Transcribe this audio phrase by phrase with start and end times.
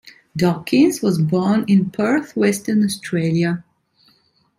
[0.35, 3.63] Dawkins was born in Perth, Western Australia.